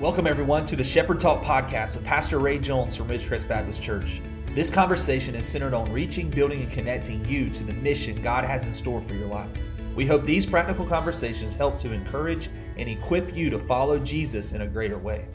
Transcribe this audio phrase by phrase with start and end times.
[0.00, 4.20] Welcome, everyone, to the Shepherd Talk podcast with Pastor Ray Jones from Ridgecrest Baptist Church.
[4.52, 8.66] This conversation is centered on reaching, building, and connecting you to the mission God has
[8.66, 9.48] in store for your life.
[9.94, 14.62] We hope these practical conversations help to encourage and equip you to follow Jesus in
[14.62, 15.26] a greater way.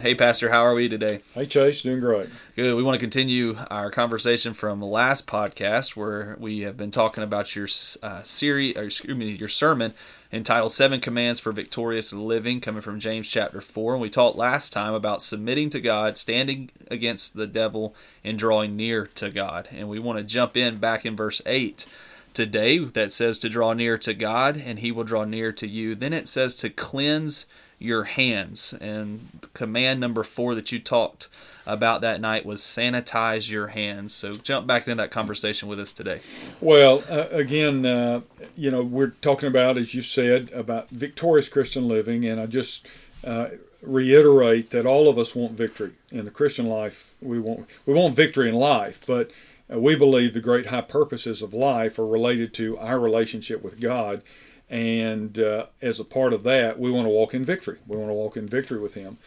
[0.00, 1.22] Hey, Pastor, how are we today?
[1.34, 2.28] Hey, Chase, doing great.
[2.54, 2.76] Good.
[2.76, 7.24] We want to continue our conversation from the last podcast where we have been talking
[7.24, 7.66] about your
[8.00, 9.94] uh, series, or excuse me, your sermon
[10.32, 13.94] entitled Seven Commands for Victorious Living, coming from James chapter 4.
[13.94, 17.92] And we talked last time about submitting to God, standing against the devil,
[18.22, 19.68] and drawing near to God.
[19.72, 21.88] And we want to jump in back in verse 8
[22.34, 25.96] today that says to draw near to God, and he will draw near to you.
[25.96, 27.46] Then it says to cleanse
[27.78, 28.72] your hands.
[28.74, 31.28] And command number four that you talked
[31.66, 34.14] about that night was sanitize your hands.
[34.14, 36.20] So jump back into that conversation with us today.
[36.60, 38.22] Well, uh, again, uh,
[38.56, 42.86] you know, we're talking about, as you said, about victorious Christian living, and I just
[43.22, 43.48] uh,
[43.82, 47.14] reiterate that all of us want victory in the Christian life.
[47.20, 49.30] We want we want victory in life, but
[49.72, 53.80] uh, we believe the great high purposes of life are related to our relationship with
[53.80, 54.22] God.
[54.70, 57.78] And uh, as a part of that, we want to walk in victory.
[57.86, 59.18] We want to walk in victory with Him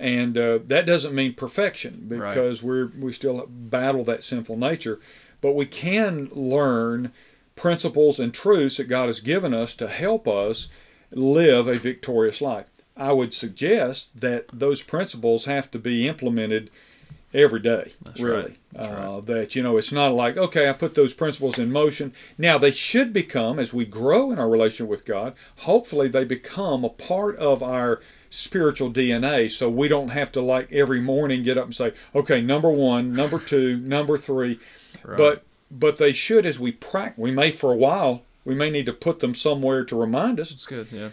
[0.00, 2.68] and uh, that doesn't mean perfection because right.
[2.68, 4.98] we're we still battle that sinful nature,
[5.42, 7.12] but we can learn
[7.54, 10.68] principles and truths that God has given us to help us
[11.12, 12.66] live a victorious life.
[12.96, 16.70] I would suggest that those principles have to be implemented
[17.32, 17.92] every day.
[18.02, 18.84] That's really, right.
[18.84, 19.26] uh, right.
[19.26, 22.12] that you know, it's not like okay, I put those principles in motion.
[22.38, 26.84] Now they should become, as we grow in our relationship with God, hopefully they become
[26.84, 28.00] a part of our
[28.30, 29.50] spiritual DNA.
[29.50, 33.12] So we don't have to like every morning get up and say, okay, number one,
[33.12, 34.58] number two, number three.
[35.04, 35.18] Right.
[35.18, 37.18] But but they should as we practice.
[37.18, 40.50] We may for a while we may need to put them somewhere to remind us.
[40.50, 41.10] That's good, yeah.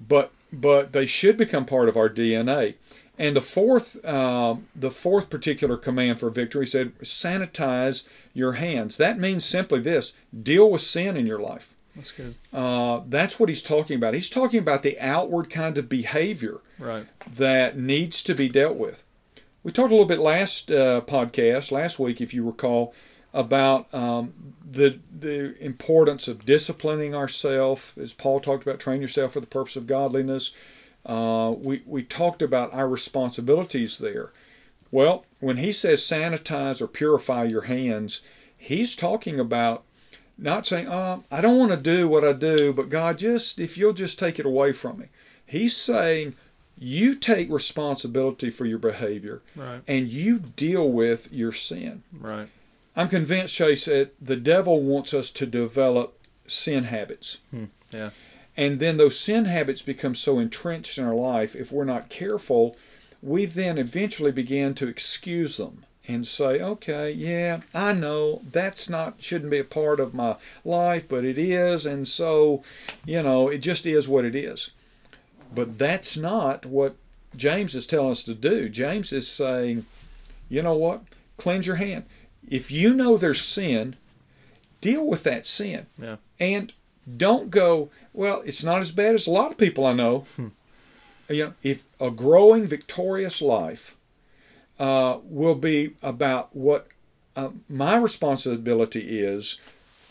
[0.00, 2.74] But but they should become part of our DNA.
[3.18, 8.96] And the fourth, uh, the fourth particular command for victory said, sanitize your hands.
[8.96, 11.74] That means simply this: deal with sin in your life.
[11.96, 12.36] That's good.
[12.52, 14.14] Uh, that's what he's talking about.
[14.14, 17.06] He's talking about the outward kind of behavior right.
[17.26, 19.02] that needs to be dealt with.
[19.64, 22.94] We talked a little bit last uh, podcast, last week, if you recall,
[23.34, 29.40] about um, the the importance of disciplining ourselves, as Paul talked about, train yourself for
[29.40, 30.52] the purpose of godliness.
[31.08, 34.32] Uh, we we talked about our responsibilities there.
[34.90, 38.20] Well, when he says sanitize or purify your hands,
[38.56, 39.84] he's talking about
[40.36, 43.76] not saying, oh, I don't want to do what I do, but God, just if
[43.76, 45.06] you'll just take it away from me.
[45.44, 46.36] He's saying,
[46.78, 49.80] you take responsibility for your behavior right.
[49.88, 52.04] and you deal with your sin.
[52.12, 52.48] Right.
[52.94, 57.38] I'm convinced, Chase, that the devil wants us to develop sin habits.
[57.50, 57.64] Hmm.
[57.92, 58.10] Yeah.
[58.58, 62.76] And then those sin habits become so entrenched in our life, if we're not careful,
[63.22, 69.22] we then eventually begin to excuse them and say, okay, yeah, I know that's not
[69.22, 72.64] shouldn't be a part of my life, but it is, and so,
[73.04, 74.72] you know, it just is what it is.
[75.54, 76.96] But that's not what
[77.36, 78.68] James is telling us to do.
[78.68, 79.86] James is saying,
[80.48, 81.02] you know what?
[81.36, 82.06] Cleanse your hand.
[82.48, 83.94] If you know there's sin,
[84.80, 85.86] deal with that sin.
[85.96, 86.16] Yeah.
[86.40, 86.72] And
[87.16, 90.26] don't go, well, it's not as bad as a lot of people I know.
[90.36, 90.48] Hmm.
[91.28, 93.96] You know, if a growing victorious life
[94.78, 96.88] uh, will be about what
[97.36, 99.60] uh, my responsibility is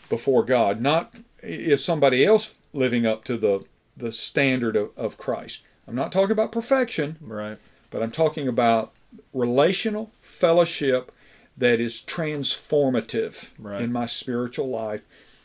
[0.09, 3.65] before God, not is somebody else living up to the
[3.95, 5.63] the standard of, of Christ.
[5.87, 7.57] I'm not talking about perfection, right?
[7.89, 8.93] But I'm talking about
[9.33, 11.11] relational fellowship
[11.57, 13.81] that is transformative right.
[13.81, 15.01] in my spiritual life,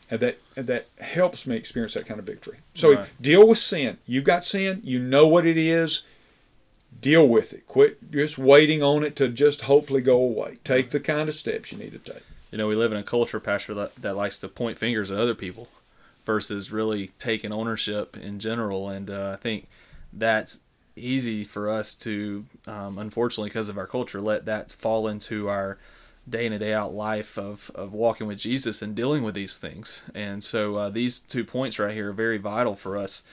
[0.09, 2.57] and that and that helps me experience that kind of victory.
[2.73, 3.09] So right.
[3.21, 3.97] deal with sin.
[4.05, 4.81] You've got sin.
[4.83, 6.03] You know what it is
[7.01, 7.67] deal with it.
[7.67, 10.57] Quit just waiting on it to just hopefully go away.
[10.63, 12.23] Take the kind of steps you need to take.
[12.51, 15.19] You know, we live in a culture, Pastor, that, that likes to point fingers at
[15.19, 15.67] other people
[16.25, 18.89] versus really taking ownership in general.
[18.89, 19.67] And uh, I think
[20.11, 20.61] that's
[20.95, 25.77] easy for us to, um, unfortunately, because of our culture, let that fall into our
[26.29, 29.57] day in and day out life of, of walking with Jesus and dealing with these
[29.57, 30.03] things.
[30.15, 33.23] And so uh, these two points right here are very vital for us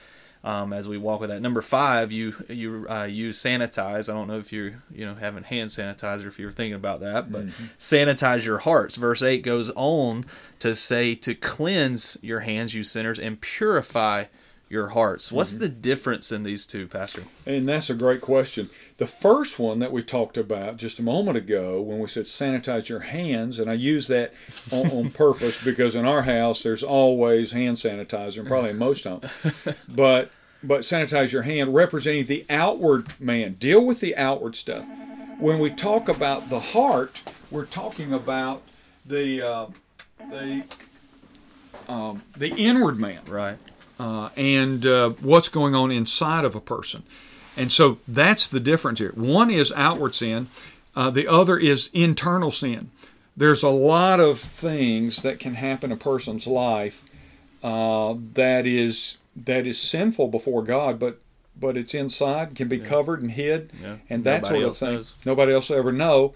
[0.43, 1.41] um, as we walk with that.
[1.41, 4.09] Number five, you you uh, use sanitize.
[4.09, 6.99] I don't know if you you know having hand sanitizer if you were thinking about
[7.01, 7.65] that, but mm-hmm.
[7.77, 8.95] sanitize your hearts.
[8.95, 10.25] Verse eight goes on
[10.59, 14.25] to say to cleanse your hands, you sinners, and purify
[14.71, 15.31] your hearts.
[15.31, 15.61] What's mm-hmm.
[15.63, 17.23] the difference in these two, Pastor?
[17.45, 18.69] And that's a great question.
[18.97, 22.87] The first one that we talked about just a moment ago when we said sanitize
[22.87, 24.33] your hands, and I use that
[24.71, 29.03] on, on purpose because in our house there's always hand sanitizer, and probably in most
[29.03, 29.25] homes.
[29.87, 30.31] But
[30.63, 33.53] but sanitize your hand, representing the outward man.
[33.53, 34.85] Deal with the outward stuff.
[35.39, 38.61] When we talk about the heart, we're talking about
[39.05, 39.65] the uh,
[40.29, 40.63] the
[41.87, 43.57] um, the inward man Right.
[44.01, 47.03] Uh, and uh, what's going on inside of a person.
[47.55, 49.11] And so that's the difference here.
[49.15, 50.47] One is outward sin,
[50.95, 52.89] uh, the other is internal sin.
[53.37, 57.05] There's a lot of things that can happen in a person's life
[57.63, 61.19] uh, that is that is sinful before God, but
[61.59, 63.97] but it's inside, can be covered and hid, Yeah.
[64.09, 64.93] and that Nobody sort of thing.
[64.95, 65.13] knows.
[65.25, 66.33] Nobody else will ever know.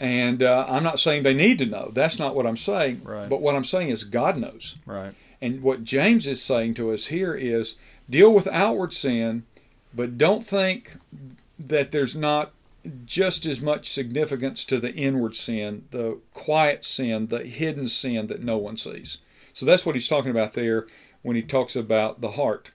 [0.00, 1.90] And uh, I'm not saying they need to know.
[1.92, 3.02] That's not what I'm saying.
[3.04, 3.28] Right.
[3.28, 4.76] But what I'm saying is God knows.
[4.86, 5.12] Right.
[5.42, 7.74] And what James is saying to us here is
[8.08, 9.42] deal with outward sin,
[9.92, 10.94] but don't think
[11.58, 12.52] that there's not
[13.04, 18.42] just as much significance to the inward sin, the quiet sin, the hidden sin that
[18.42, 19.18] no one sees.
[19.52, 20.86] So that's what he's talking about there
[21.22, 22.70] when he talks about the heart.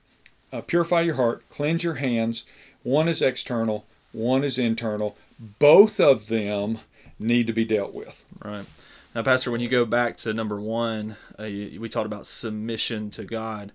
[0.52, 2.44] Uh, purify your heart, cleanse your hands.
[2.82, 5.16] One is external, one is internal.
[5.58, 6.80] Both of them
[7.18, 8.24] need to be dealt with.
[8.44, 8.66] Right.
[9.14, 13.10] Now, Pastor, when you go back to number one, uh, you, we talked about submission
[13.10, 13.72] to God.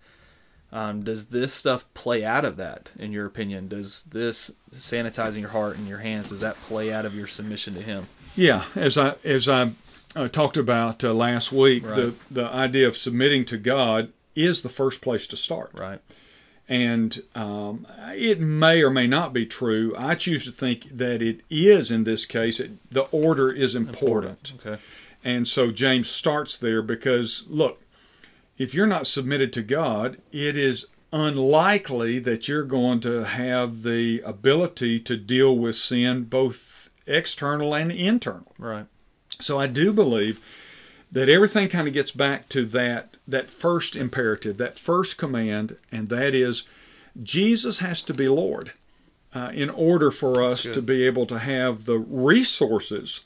[0.72, 3.68] Um, does this stuff play out of that, in your opinion?
[3.68, 7.76] Does this sanitizing your heart and your hands does that play out of your submission
[7.76, 8.08] to Him?
[8.36, 9.72] Yeah, as I as I
[10.16, 12.14] uh, talked about uh, last week, the Right.
[12.32, 15.72] the idea of submitting to God is the first place to start.
[15.76, 16.00] Right.
[16.68, 17.86] And um,
[18.16, 19.94] it may or may not be true.
[19.96, 22.60] I choose to think that it is in this case.
[22.60, 24.54] It, the order is important.
[24.56, 24.82] Okay.
[25.24, 27.82] And so James starts there because, look,
[28.58, 34.22] if you're not submitted to God, it is unlikely that you're going to have the
[34.26, 38.52] ability to deal with sin, both external and internal.
[38.58, 38.86] Right.
[39.40, 40.42] So I do believe
[41.12, 46.10] that everything kind of gets back to that that first imperative, that first command, and
[46.10, 46.68] that is
[47.22, 48.74] Jesus has to be Lord
[49.34, 53.24] uh, in order for us to be able to have the resources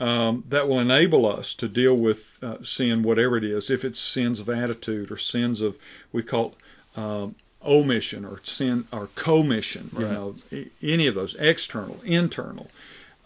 [0.00, 3.70] um, that will enable us to deal with uh, sin, whatever it is.
[3.70, 5.78] If it's sins of attitude or sins of
[6.10, 6.54] we call
[6.96, 10.34] um, omission or sin or commission, you know,
[10.82, 12.70] any of those external, internal.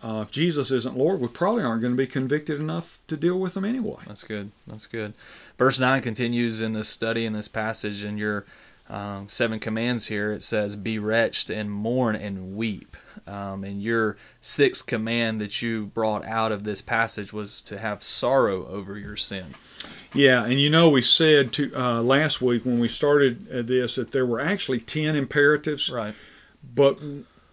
[0.03, 3.38] Uh, if Jesus isn't Lord, we probably aren't going to be convicted enough to deal
[3.38, 4.03] with them anyway.
[4.06, 4.50] That's good.
[4.67, 5.15] That's good.
[5.56, 8.44] Verse 9 continues in this study, in this passage, in your
[8.88, 10.32] um, seven commands here.
[10.32, 12.96] It says, Be wretched and mourn and weep.
[13.26, 18.02] Um, and your sixth command that you brought out of this passage was to have
[18.02, 19.46] sorrow over your sin.
[20.12, 23.94] Yeah, and you know, we said to uh, last week when we started uh, this
[23.96, 26.14] that there were actually ten imperatives, Right.
[26.75, 26.98] but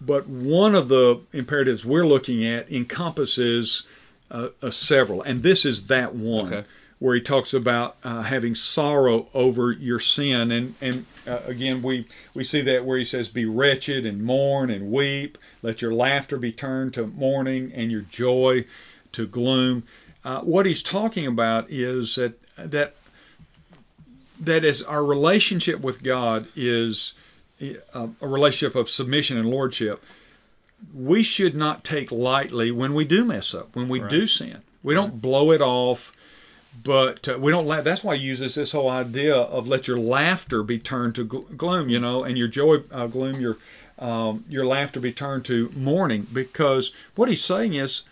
[0.02, 3.84] but one of the imperatives we're looking at encompasses
[4.30, 6.68] uh, uh, several, and this is that one Okay.
[7.02, 12.06] Where he talks about uh, having sorrow over your sin, and and uh, again we
[12.36, 15.40] we see that where he says, "Be wretched and mourn and weep.
[15.64, 18.66] Let your laughter be turned to mourning and your joy
[19.14, 19.82] to gloom."
[20.24, 22.94] Uh, what he's talking about is that that
[24.40, 27.16] that as our relationship with God is
[27.60, 30.04] a, a relationship of submission and lordship,
[30.94, 34.62] we should not take lightly when we do mess up, when we do sin.
[34.84, 36.12] We don't blow it off,
[36.84, 37.66] but uh, we don't.
[37.66, 41.26] La- that's why he uses this whole idea of let your laughter be turned to
[41.26, 43.58] gl- gloom, you know, and your joy uh, gloom, your
[44.00, 46.28] um, your laughter be turned to mourning.
[46.32, 48.04] Because what he's saying is,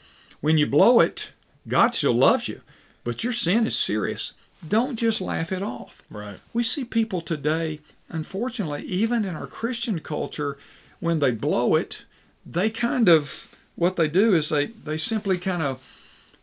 [0.42, 1.32] when you blow it,
[1.68, 2.62] God still loves you,
[3.04, 4.34] but your sin is serious.
[4.68, 6.04] Don't just laugh it off.
[6.10, 6.38] Right.
[6.52, 10.58] We see people today, unfortunately, even in our Christian culture,
[11.00, 12.06] when they blow it,
[12.46, 15.82] they kind of what they do is they they simply kind of,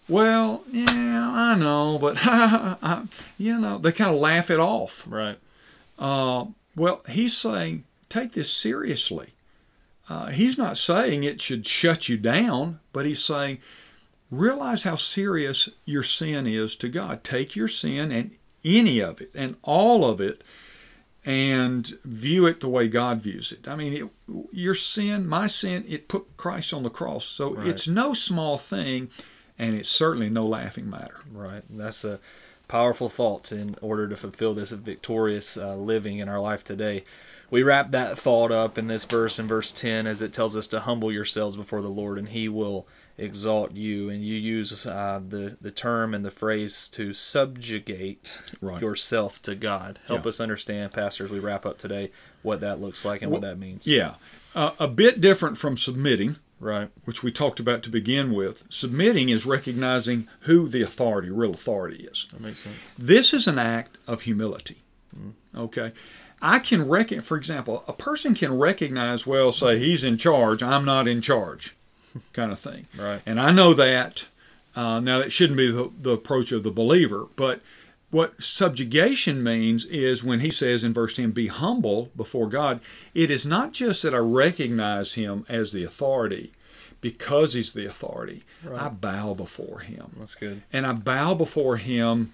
[0.09, 3.05] well, yeah, I know, but I,
[3.39, 5.05] you know, they kind of laugh it off.
[5.09, 5.39] Right.
[5.99, 6.47] Uh,
[6.77, 9.31] well, he's saying take this seriously.
[10.09, 13.59] Uh, he's not saying it should shut you down, but he's saying
[14.31, 17.25] realize how serious your sin is to God.
[17.25, 18.31] Take your sin and
[18.65, 20.43] any of it and all of it
[21.25, 23.67] and view it the way God views it.
[23.67, 27.25] I mean, it, your sin, my sin, it put Christ on the cross.
[27.25, 27.67] So Right.
[27.67, 29.11] it's no small thing
[29.59, 31.21] and it's certainly no laughing matter.
[31.33, 31.63] Right.
[31.71, 32.19] That's a
[32.69, 37.05] powerful thought in order to fulfill this victorious uh, living in our life today.
[37.49, 40.67] We wrap that thought up in this verse in verse 10 as it tells us
[40.69, 44.11] to humble yourselves before the Lord and he will exalt you.
[44.11, 48.83] And you use uh, the, the term and the phrase to subjugate Right.
[48.83, 50.01] yourself to God.
[50.07, 50.29] Help Yeah.
[50.29, 52.11] us understand, Pastor, as we wrap up today,
[52.43, 53.87] what that looks like and what that means.
[53.87, 54.15] Yeah.
[54.55, 56.37] Uh, a bit different from submitting.
[56.59, 56.89] Right.
[57.05, 62.09] which we talked about to begin with, submitting is recognizing who the authority, real authority
[62.11, 62.27] is.
[62.33, 62.77] That makes sense.
[62.99, 64.79] This is an act of humility.
[65.55, 65.93] Okay.
[66.43, 70.85] I can reckon, for example, a person can recognize, well, say he's in charge, I'm
[70.85, 71.75] not in charge,
[72.33, 72.87] kind of thing.
[72.99, 73.21] Right.
[73.27, 74.29] And I know that.
[74.75, 77.63] Uh, now, that shouldn't be the, the approach of the believer, but
[78.17, 82.83] what subjugation means is when he says in verse 10, be humble before God,
[83.13, 86.51] it is not just that I recognize him as the authority
[87.03, 88.43] because he's the authority.
[88.65, 88.81] Right.
[88.81, 90.13] I bow before him.
[90.19, 90.63] That's good.
[90.73, 92.33] And I bow before him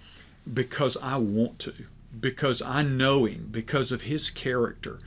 [0.51, 1.73] because I want to,
[2.17, 4.99] because I know him, because of his character.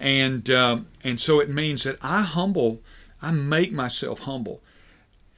[0.00, 2.80] And, um, and so it means that I humble,
[3.22, 4.62] I make myself humble.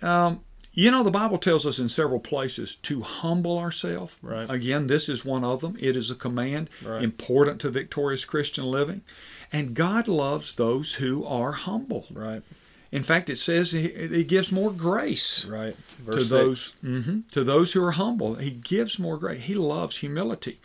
[0.01, 0.41] Um,
[0.73, 4.19] you know, the Bible tells us in several places to humble ourselves.
[4.23, 4.49] Right.
[4.49, 5.77] Again, this is one of them.
[5.81, 7.03] It is a command Right.
[7.03, 9.03] important to victorious Christian living.
[9.53, 12.07] And God loves those who are humble.
[12.13, 12.43] Right.
[12.93, 15.77] In fact, it says He, he gives more grace Right.
[15.97, 18.37] to Verse those mhm, to those who are humble.
[18.37, 19.43] He gives more grace.
[19.45, 20.61] He loves humility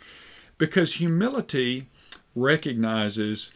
[0.58, 1.86] because humility
[2.34, 3.50] recognizes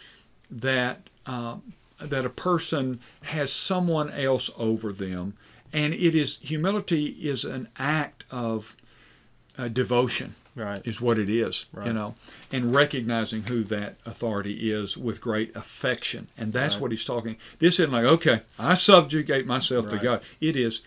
[0.50, 1.56] that uh,
[2.00, 5.34] that a person has someone else over them,
[5.72, 8.76] and it is humility is an act of
[9.58, 10.82] uh, devotion Right.
[10.84, 12.16] is what it is, you know,
[12.52, 16.26] and recognizing who that authority is with great affection.
[16.36, 16.82] And that's Right.
[16.82, 17.36] what he's talking.
[17.60, 20.22] This isn't like, okay, I subjugate myself to God.
[20.40, 20.80] It is,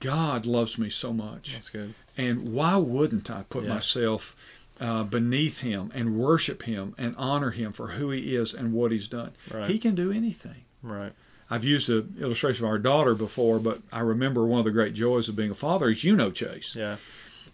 [0.00, 1.54] God loves me so much.
[1.54, 1.94] That's good.
[2.18, 3.74] And why wouldn't I put Yeah.
[3.74, 4.36] myself
[4.78, 8.92] uh, beneath him and worship him and honor him for who he is and what
[8.92, 9.30] he's done?
[9.50, 9.70] Right.
[9.70, 10.64] He can do anything.
[10.82, 11.12] Right.
[11.50, 14.94] I've used the illustration of our daughter before, but I remember one of the great
[14.94, 16.96] joys of being a father, is you know, Chase Yeah.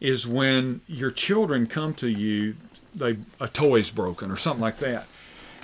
[0.00, 2.56] is when your children come to you,
[2.94, 5.06] they a toy's broken or something like that,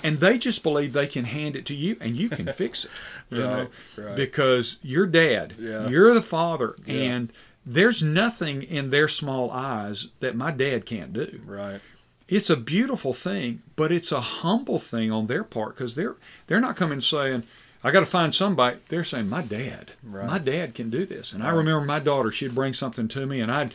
[0.02, 2.90] and they just believe they can hand it to you and you can fix it,
[3.30, 4.16] you know, Right, right.
[4.16, 5.88] because you're dad, Yeah.
[5.88, 6.94] you're the father, Yeah.
[6.94, 7.32] and
[7.64, 11.40] there's nothing in their small eyes that my dad can't do.
[11.44, 11.80] Right.
[12.28, 16.16] It's a beautiful thing, but it's a humble thing on their part because they're
[16.46, 17.44] they're not coming saying.
[17.84, 18.78] I got to find somebody.
[18.88, 20.26] They're saying, "My dad, Right.
[20.26, 22.32] my dad can do this." And I remember my daughter.
[22.32, 23.72] She'd bring something to me, and I'd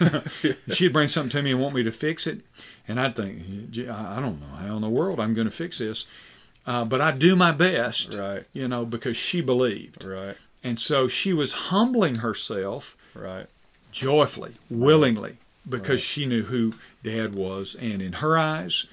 [0.72, 2.40] she'd bring something to me and want me to fix it,
[2.88, 5.50] and I'd think, "Gee, I I don't know how in the world I'm going to
[5.54, 6.06] fix this,
[6.66, 8.44] uh, but I do my best, Right.
[8.52, 10.36] you know, because she believed, Right.
[10.64, 13.46] and so she was humbling herself Right.
[13.92, 15.36] joyfully, willingly,
[15.68, 16.00] because Right.
[16.00, 16.74] she knew who
[17.04, 18.86] Dad was, and in her eyes,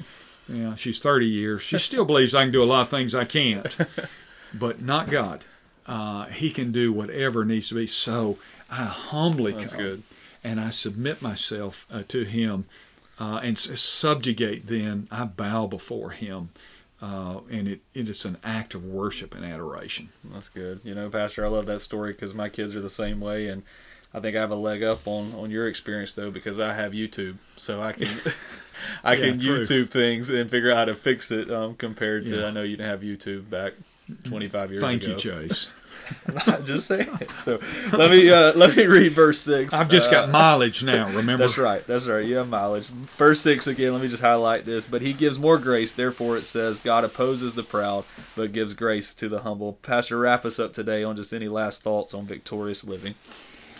[0.47, 1.61] you know, she's 30 years.
[1.63, 3.65] She still believes I can do a lot of things I can't,
[4.53, 5.43] but not God.
[5.85, 7.87] Uh, he can do whatever needs to be.
[7.87, 8.37] So
[8.71, 10.03] I humbly That's come good.
[10.43, 12.65] and I submit myself uh, to Him
[13.19, 14.67] uh, and subjugate.
[14.67, 16.49] Then I bow before Him,
[17.01, 20.09] uh, and it, it is an act of worship and adoration.
[20.23, 20.79] That's good.
[20.85, 23.63] You know, Pastor, I love that story because my kids are the same way, and
[24.13, 26.93] I think I have a leg up on on your experience though because I have
[26.93, 28.07] YouTube, so I can
[29.03, 29.59] I Yeah, can true.
[29.59, 31.51] YouTube things and figure out how to fix it.
[31.51, 32.45] Um, compared to Yeah.
[32.47, 33.73] I know you didn't have YouTube back
[34.23, 35.13] twenty five years Thank ago.
[35.13, 35.69] you, Chase.
[36.65, 37.07] Just saying.
[37.37, 37.59] So
[37.93, 39.73] let me uh, let me read verse six.
[39.73, 41.07] I've just Uh, got mileage now.
[41.07, 41.37] Remember?
[41.45, 41.85] That's right.
[41.87, 42.25] That's right.
[42.25, 42.89] You have mileage.
[42.89, 44.85] Verse 6 again, let me just highlight this.
[44.85, 45.93] But he gives more grace.
[45.93, 48.03] Therefore, it says, God opposes the proud,
[48.35, 49.73] but gives grace to the humble.
[49.81, 53.15] Pastor, wrap us up today on just any last thoughts on victorious living.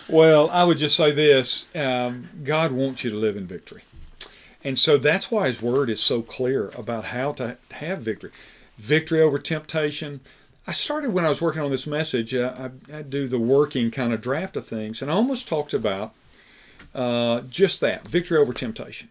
[0.08, 3.84] Well, I would just say this um, God wants you to live in victory.
[4.63, 8.32] And so that's why His Word is so clear about how to have victory.
[8.77, 10.20] Victory over temptation.
[10.65, 13.92] I started when I was working on this message, uh, I, I do the working
[13.92, 16.13] kind of draft of things, and I almost talked about
[16.96, 19.10] uh, just that victory over temptation.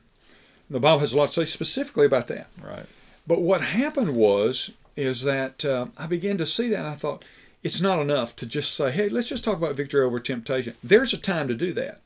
[0.70, 2.46] The Bible has a lot to say specifically about that.
[2.60, 2.86] Right.
[3.26, 7.24] But what happened was is that uh, I began to see that and I thought
[7.62, 11.12] it's not enough to just say, "Hey, let's just talk about victory over temptation." There's
[11.12, 12.00] a time to do that,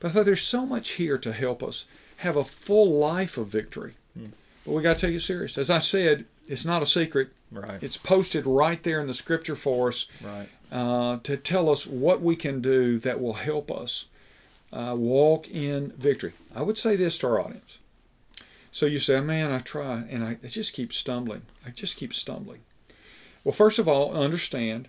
[0.00, 1.86] but I thought there's so much here to help us
[2.18, 3.94] have a full life of victory.
[4.64, 5.56] But we got to take it serious.
[5.56, 7.30] As I said, it's not a secret.
[7.50, 7.82] Right.
[7.82, 10.48] It's posted right there in the Scripture for us right.
[10.70, 14.06] uh, to tell us what we can do that will help us
[14.72, 16.32] uh, walk in victory.
[16.54, 17.78] I would say this to our audience.
[18.70, 21.42] So you say, man, I try, and I, I just keep stumbling.
[21.66, 22.60] I just keep stumbling.
[23.44, 24.88] Well, first of all, understand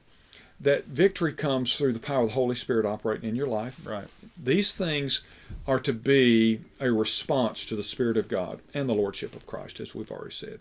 [0.60, 3.80] that victory comes through the power of the Holy Spirit operating in your life.
[3.86, 4.08] Right.
[4.38, 5.24] These things
[5.66, 9.80] are to be a response to the Spirit of God and the Lordship of Christ,
[9.80, 10.60] as we've already said.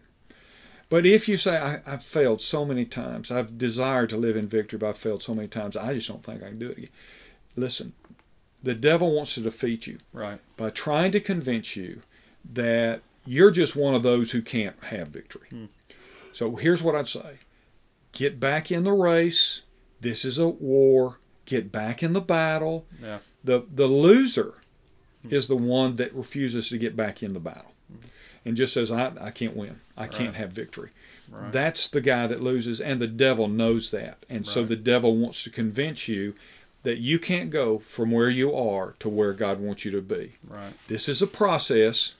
[0.88, 4.48] But if you say, I, I've failed so many times, I've desired to live in
[4.48, 6.78] victory, but I've failed so many times, I just don't think I can do it
[6.78, 6.90] again.
[7.56, 7.92] Listen,
[8.62, 10.40] the devil wants to defeat you Right.
[10.56, 12.02] by trying to convince you
[12.52, 15.48] that you're just one of those who can't have victory.
[15.50, 15.66] Hmm.
[16.32, 17.40] So here's what I'd say
[18.12, 19.62] get back in the race.
[20.00, 21.18] This is a war.
[21.44, 22.86] Get back in the battle.
[23.02, 23.18] Yeah.
[23.44, 24.54] The, the loser
[25.22, 25.34] hmm.
[25.34, 27.72] is the one that refuses to get back in the battle.
[28.48, 29.80] And just says, I, I can't win.
[29.96, 30.90] I can't have victory.
[31.30, 31.52] Right.
[31.52, 34.24] That's the guy that loses, and the devil knows that.
[34.30, 36.34] And so the devil wants to convince you
[36.84, 40.32] that you can't go from where you are to where God wants you to be.
[40.48, 40.72] Right.
[40.88, 42.14] This is a process,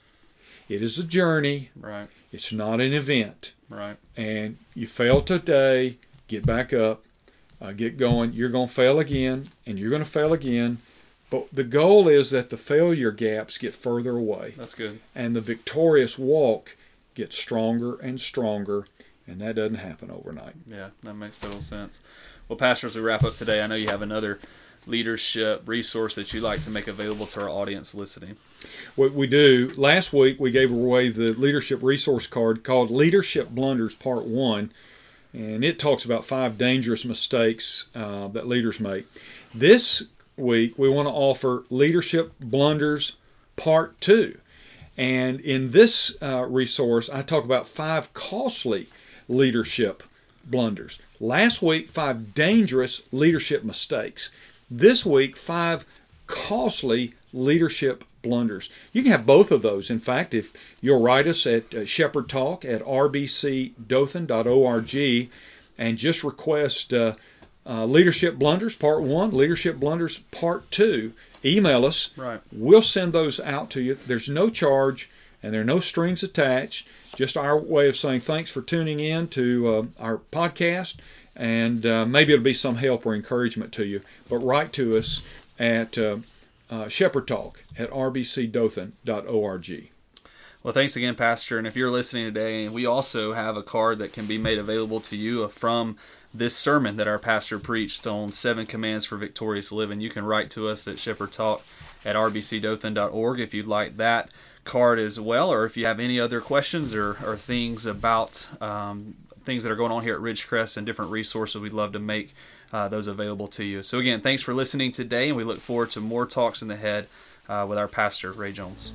[0.67, 2.07] it is a journey, Right.
[2.31, 3.53] it's not an event.
[3.67, 3.97] Right.
[4.15, 7.03] And you fail today, get back up,
[7.59, 8.33] uh, get going.
[8.33, 10.77] You're going to fail again, and you're going to fail again.
[11.29, 14.99] But the goal is that the failure gaps get further away That's good.
[15.13, 16.75] and the victorious walk
[17.13, 18.87] gets stronger and stronger,
[19.27, 20.55] and that doesn't happen overnight.
[20.67, 21.99] Yeah, that makes total sense.
[22.47, 24.39] Well, Pastor, as we wrap up today, I know you have another
[24.87, 28.37] leadership resource that you'd like to make available to our audience listening.
[28.95, 33.95] What we do last week, we gave away the leadership resource card called Leadership Blunders
[33.95, 34.71] Part One,
[35.31, 39.05] and it talks about five dangerous mistakes uh, that leaders make.
[39.53, 40.07] This
[40.39, 43.15] week, we want to offer Leadership Blunders
[43.55, 44.37] Part Two,
[44.97, 48.87] and in this uh, resource, I talk about five costly
[49.27, 50.03] leadership
[50.45, 50.99] blunders.
[51.19, 54.31] Last week, five dangerous leadership mistakes.
[54.69, 55.85] This week, five
[56.27, 58.69] costly leadership blunders.
[58.93, 59.89] You can have both of those.
[59.89, 65.29] In fact, if you'll write us at uh, Shepherd Talk at rbcdothan.org
[65.77, 67.15] and just request uh,
[67.69, 71.13] uh, Leadership Blunders Part 1, Leadership Blunders Part 2,
[71.45, 72.09] email us.
[72.17, 72.41] Right.
[72.51, 73.93] We'll send those out to you.
[73.93, 75.09] There's no charge
[75.41, 76.87] and there are no strings attached.
[77.15, 80.97] Just our way of saying thanks for tuning in to uh, our podcast,
[81.35, 84.01] and uh, maybe it'll be some help or encouragement to you.
[84.27, 85.21] But write to us
[85.57, 86.17] at uh,
[86.69, 89.89] uh, Shepherd Talk at rbcdothan.org.
[90.61, 91.57] Well, thanks again, Pastor.
[91.57, 94.99] And if you're listening today, we also have a card that can be made available
[95.01, 95.97] to you from
[96.33, 100.01] this sermon that our pastor preached on seven commands for victorious living.
[100.01, 101.65] You can write to us at Shepherd Talk
[102.05, 104.29] at rbcdothan.org if you'd like that
[104.63, 109.15] card as well, or if you have any other questions or, or things about um,
[109.43, 112.33] things that are going on here at Ridgecrest and different resources, we'd love to make
[112.71, 113.81] uh, those available to you.
[113.81, 116.75] So, again, thanks for listening today, and we look forward to more talks in the
[116.75, 117.07] head
[117.47, 118.93] uh, with our pastor, Ray Jones.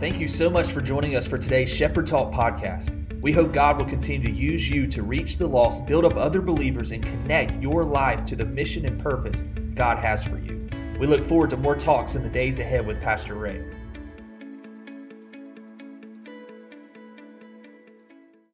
[0.00, 3.01] Thank you so much for joining us for today's Shepherd Talk podcast.
[3.22, 6.40] We hope God will continue to use you to reach the lost, build up other
[6.40, 9.44] believers, and connect your life to the mission and purpose
[9.76, 10.68] God has for you.
[10.98, 13.64] We look forward to more talks in the days ahead with Pastor Ray.